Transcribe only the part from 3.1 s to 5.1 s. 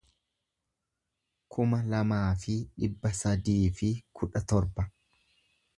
sadii fi kudha torba